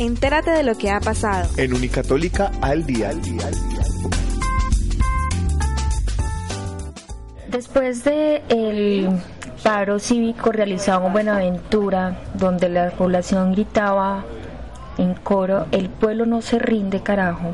Entérate 0.00 0.50
de 0.50 0.62
lo 0.62 0.78
que 0.78 0.90
ha 0.90 0.98
pasado. 0.98 1.46
En 1.58 1.74
Unicatólica 1.74 2.50
al 2.62 2.86
día, 2.86 3.10
al 3.10 3.20
día, 3.20 3.46
al 3.46 3.52
día. 3.52 3.82
Después 7.48 8.02
de 8.04 8.42
el 8.48 9.10
paro 9.62 9.98
cívico 9.98 10.52
realizado 10.52 11.06
en 11.06 11.12
Buenaventura, 11.12 12.16
donde 12.32 12.70
la 12.70 12.92
población 12.92 13.52
gritaba 13.52 14.24
en 14.96 15.12
coro, 15.12 15.66
el 15.70 15.90
pueblo 15.90 16.24
no 16.24 16.40
se 16.40 16.58
rinde 16.58 17.02
carajo, 17.02 17.52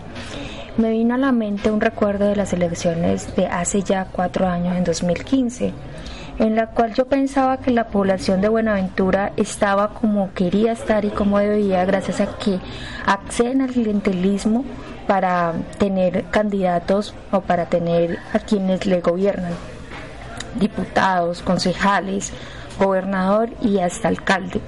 me 0.76 0.92
vino 0.92 1.16
a 1.16 1.18
la 1.18 1.32
mente 1.32 1.73
un 1.73 1.80
recuerdo 1.80 2.28
de 2.28 2.37
las 2.37 2.52
elecciones 2.52 3.34
de 3.34 3.48
hace 3.48 3.82
ya 3.82 4.04
cuatro 4.12 4.46
años, 4.46 4.76
en 4.76 4.84
2015 4.84 5.73
en 6.38 6.54
la 6.54 6.68
cual 6.68 6.95
yo 6.95 7.06
pensaba 7.06 7.58
que 7.58 7.70
la 7.70 7.88
población 7.88 8.40
de 8.40 8.48
Buenaventura 8.48 9.32
estaba 9.36 9.88
como 9.88 10.32
quería 10.34 10.72
estar 10.72 11.04
y 11.04 11.10
como 11.10 11.38
debía 11.38 11.84
gracias 11.84 12.20
a 12.20 12.26
que 12.38 12.59
acceden 13.06 13.62
al 13.62 13.70
clientelismo 13.70 14.64
para 15.07 15.54
tener 15.79 16.24
candidatos 16.24 17.14
o 17.30 17.40
para 17.40 17.66
tener 17.66 18.18
a 18.32 18.38
quienes 18.40 18.87
le 18.87 19.01
gobiernan, 19.01 19.52
diputados, 20.59 21.42
concejales, 21.42 22.32
gobernador 22.79 23.51
y 23.62 23.79
hasta 23.79 24.09
alcalde. 24.09 24.60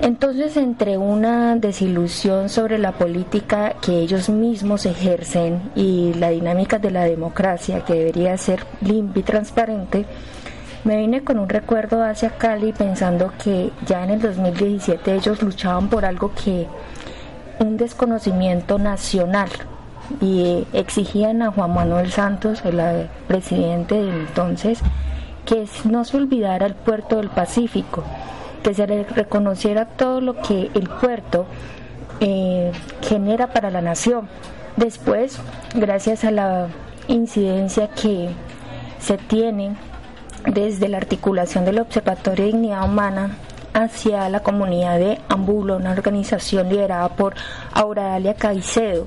Entonces, 0.00 0.56
entre 0.56 0.96
una 0.96 1.56
desilusión 1.56 2.48
sobre 2.48 2.78
la 2.78 2.92
política 2.92 3.74
que 3.80 3.98
ellos 3.98 4.28
mismos 4.28 4.86
ejercen 4.86 5.72
y 5.74 6.14
la 6.14 6.28
dinámica 6.28 6.78
de 6.78 6.92
la 6.92 7.02
democracia 7.02 7.84
que 7.84 7.94
debería 7.94 8.36
ser 8.38 8.64
limpia 8.80 9.20
y 9.20 9.24
transparente, 9.24 10.06
me 10.88 10.96
vine 10.96 11.22
con 11.22 11.38
un 11.38 11.50
recuerdo 11.50 12.02
hacia 12.02 12.30
Cali 12.30 12.72
pensando 12.72 13.30
que 13.44 13.70
ya 13.84 14.04
en 14.04 14.08
el 14.08 14.22
2017 14.22 15.16
ellos 15.16 15.42
luchaban 15.42 15.90
por 15.90 16.06
algo 16.06 16.32
que 16.32 16.66
un 17.58 17.76
desconocimiento 17.76 18.78
nacional 18.78 19.50
y 20.22 20.66
exigían 20.72 21.42
a 21.42 21.52
Juan 21.52 21.74
Manuel 21.74 22.10
Santos, 22.10 22.62
el 22.64 23.06
presidente 23.26 23.96
de 23.96 24.08
entonces, 24.08 24.80
que 25.44 25.66
no 25.84 26.06
se 26.06 26.16
olvidara 26.16 26.64
el 26.64 26.74
puerto 26.74 27.16
del 27.16 27.28
Pacífico, 27.28 28.02
que 28.62 28.72
se 28.72 28.86
reconociera 28.86 29.84
todo 29.84 30.22
lo 30.22 30.40
que 30.40 30.70
el 30.72 30.88
puerto 30.88 31.44
eh, 32.20 32.72
genera 33.02 33.48
para 33.48 33.70
la 33.70 33.82
nación. 33.82 34.26
Después, 34.78 35.38
gracias 35.74 36.24
a 36.24 36.30
la 36.30 36.68
incidencia 37.08 37.88
que 37.88 38.30
se 38.98 39.18
tiene 39.18 39.76
desde 40.46 40.88
la 40.88 40.98
articulación 40.98 41.64
del 41.64 41.78
Observatorio 41.78 42.44
de 42.44 42.52
Dignidad 42.52 42.84
Humana 42.84 43.36
hacia 43.74 44.28
la 44.28 44.40
comunidad 44.40 44.98
de 44.98 45.20
Ambulo, 45.28 45.76
una 45.76 45.92
organización 45.92 46.68
liderada 46.68 47.08
por 47.10 47.34
Auralia 47.72 48.34
Caicedo, 48.34 49.06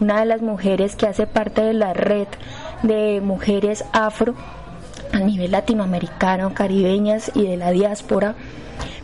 una 0.00 0.20
de 0.20 0.26
las 0.26 0.42
mujeres 0.42 0.96
que 0.96 1.06
hace 1.06 1.26
parte 1.26 1.62
de 1.62 1.74
la 1.74 1.92
red 1.92 2.28
de 2.82 3.20
mujeres 3.20 3.84
afro 3.92 4.34
a 5.12 5.18
nivel 5.18 5.52
latinoamericano, 5.52 6.54
caribeñas 6.54 7.30
y 7.34 7.46
de 7.46 7.56
la 7.56 7.70
diáspora, 7.70 8.34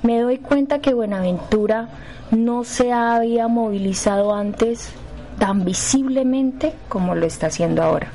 me 0.03 0.21
doy 0.21 0.39
cuenta 0.39 0.81
que 0.81 0.95
Buenaventura 0.95 1.89
no 2.31 2.65
se 2.65 2.93
había 2.93 3.49
movilizado 3.49 4.35
antes 4.35 4.91
tan 5.39 5.65
visiblemente 5.65 6.75
como 6.89 7.15
lo 7.15 7.27
está 7.27 7.47
haciendo 7.47 7.83
ahora 7.83 8.09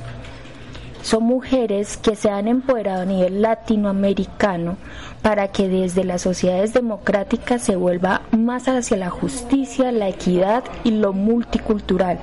son 1.08 1.22
mujeres 1.22 1.96
que 1.96 2.16
se 2.16 2.28
han 2.28 2.48
empoderado 2.48 3.00
a 3.00 3.06
nivel 3.06 3.40
latinoamericano 3.40 4.76
para 5.22 5.48
que 5.48 5.66
desde 5.66 6.04
las 6.04 6.20
sociedades 6.20 6.74
democráticas 6.74 7.62
se 7.62 7.76
vuelva 7.76 8.20
más 8.30 8.68
hacia 8.68 8.98
la 8.98 9.08
justicia, 9.08 9.90
la 9.90 10.08
equidad 10.08 10.64
y 10.84 10.90
lo 10.90 11.14
multicultural, 11.14 12.18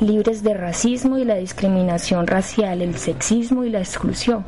libres 0.00 0.42
de 0.42 0.54
racismo 0.54 1.18
y 1.18 1.24
la 1.24 1.36
discriminación 1.36 2.26
racial, 2.26 2.82
el 2.82 2.98
sexismo 2.98 3.62
y 3.62 3.70
la 3.70 3.78
exclusión. 3.78 4.44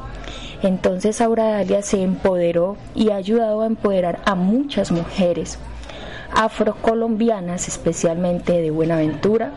Entonces 0.60 1.20
Aura 1.20 1.44
Dalia 1.44 1.82
se 1.82 2.02
empoderó 2.02 2.76
y 2.96 3.10
ha 3.10 3.14
ayudado 3.14 3.60
a 3.60 3.66
empoderar 3.66 4.18
a 4.24 4.34
muchas 4.34 4.90
mujeres 4.90 5.56
afrocolombianas, 6.34 7.68
especialmente 7.68 8.60
de 8.60 8.72
Buenaventura, 8.72 9.52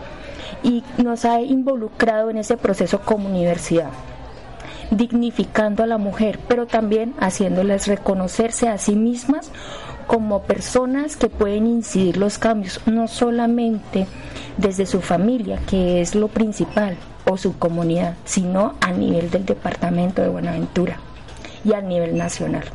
y 0.62 0.84
nos 1.02 1.26
ha 1.26 1.42
involucrado 1.42 2.30
en 2.30 2.38
ese 2.38 2.56
proceso 2.56 3.02
como 3.02 3.28
universidad 3.28 3.90
dignificando 5.02 5.82
a 5.82 5.88
la 5.88 5.98
mujer, 5.98 6.40
pero 6.48 6.68
también 6.68 7.16
haciéndoles 7.20 7.88
reconocerse 7.88 8.68
a 8.68 8.78
sí 8.78 8.96
mismas 8.96 9.50
como 10.06 10.44
personas 10.44 11.16
que 11.16 11.28
pueden 11.28 11.66
incidir 11.66 12.18
los 12.18 12.38
cambios, 12.38 12.80
no 12.86 13.08
solamente 13.08 14.06
desde 14.58 14.86
su 14.86 15.02
familia, 15.02 15.58
que 15.68 16.02
es 16.02 16.14
lo 16.14 16.28
principal, 16.28 16.98
o 17.26 17.36
su 17.36 17.58
comunidad, 17.58 18.16
sino 18.26 18.76
a 18.80 18.92
nivel 18.92 19.32
del 19.32 19.44
departamento 19.44 20.22
de 20.22 20.30
Buenaventura 20.30 20.98
y 21.66 21.74
a 21.74 21.82
nivel 21.82 22.16
nacional. 22.16 22.66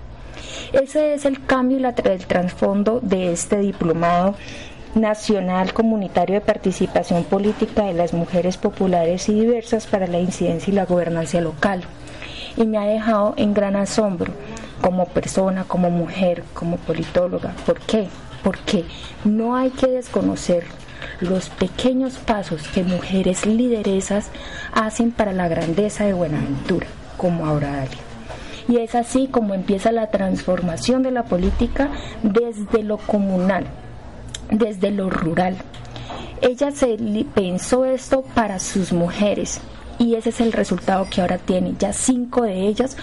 Ese 0.73 1.15
es 1.15 1.27
el 1.27 1.45
cambio 1.47 1.79
y 1.79 1.85
el 1.85 2.27
trasfondo 2.27 2.99
de 3.03 3.31
este 3.31 3.59
diplomado 3.59 4.35
Nacional 4.97 5.73
Comunitario 5.73 6.35
de 6.35 6.41
Participación 6.41 7.23
Política 7.23 7.85
de 7.85 7.95
las 7.95 8.15
Mujeres 8.15 8.57
Populares 8.57 9.29
y 9.29 9.35
Diversas 9.35 9.87
para 9.87 10.09
la 10.09 10.19
Incidencia 10.19 10.73
y 10.73 10.75
la 10.75 10.87
Gobernanza 10.87 11.41
Local. 11.41 11.85
Y 12.57 12.67
me 12.67 12.79
ha 12.79 12.87
dejado 12.87 13.35
en 13.37 13.55
gran 13.55 13.77
asombro 13.77 14.33
como 14.81 15.07
persona, 15.07 15.65
como 15.65 15.91
mujer, 15.91 16.45
como 16.55 16.77
politóloga. 16.77 17.55
¿Por 17.65 17.81
qué? 17.81 18.09
Porque 18.43 18.85
no 19.25 19.57
hay 19.57 19.71
que 19.71 19.89
desconocer 19.89 20.65
los 21.21 21.49
pequeños 21.51 22.15
pasos 22.19 22.63
que 22.69 22.83
mujeres 22.83 23.47
lideresas 23.47 24.31
hacen 24.73 25.13
para 25.13 25.33
la 25.33 25.49
grandeza 25.49 26.05
de 26.05 26.13
Buenaventura, 26.13 26.87
como 27.17 27.47
ahora 27.47 27.73
Dalia. 27.73 27.99
Y 28.69 28.79
es 28.79 28.95
así 28.95 29.29
como 29.29 29.55
empieza 29.55 29.93
la 29.93 30.11
transformación 30.11 31.03
de 31.03 31.13
la 31.13 31.25
política 31.25 31.91
desde 32.23 32.83
lo 32.83 32.99
comunal, 32.99 33.65
desde 34.51 34.91
lo 34.91 35.09
rural. 35.09 35.57
Ella 36.43 36.71
se 36.73 36.97
pensó 37.35 37.85
esto 37.85 38.23
para 38.35 38.59
sus 38.59 38.93
mujeres 38.93 39.61
y 39.99 40.15
ese 40.15 40.31
es 40.31 40.41
el 40.41 40.53
resultado 40.53 41.07
que 41.11 41.21
ahora 41.21 41.39
tiene. 41.39 41.75
Ya 41.79 41.93
cinco 41.93 42.43
de 42.43 42.67
ellas 42.67 42.97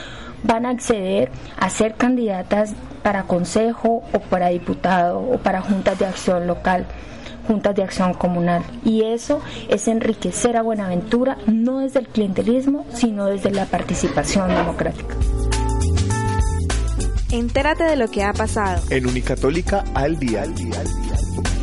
van 0.44 0.66
a 0.66 0.72
acceder 0.72 1.32
a 1.58 1.70
ser 1.70 1.96
candidatas 1.96 2.74
para 3.02 3.24
consejo 3.24 4.04
o 4.14 4.20
para 4.20 4.50
diputado 4.50 5.20
o 5.20 5.38
para 5.38 5.62
juntas 5.62 6.00
de 6.00 6.06
acción 6.06 6.48
local 6.48 6.86
juntas 7.48 7.76
de 7.76 7.84
acción 7.84 8.14
comunal. 8.14 8.64
Y 8.84 9.04
eso 9.04 9.42
es 9.70 9.88
enriquecer 9.88 10.58
a 10.58 10.62
Buenaventura 10.62 11.38
no 11.46 11.80
desde 11.80 12.00
el 12.00 12.08
clientelismo, 12.08 12.86
sino 12.94 13.26
desde 13.26 13.52
la 13.52 13.66
participación 13.66 14.50
democrática. 14.50 15.16
Entérate 17.32 17.84
de 17.84 17.96
lo 17.96 18.10
que 18.10 18.24
ha 18.24 18.32
pasado. 18.34 18.84
En 18.90 19.08
Unicatólica 19.08 19.84
al 19.96 20.20
día, 20.20 20.44
al 20.44 20.54
día, 20.54 20.80
al 20.80 20.86
día. 20.86 21.63